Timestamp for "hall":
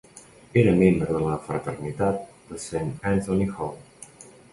3.59-3.77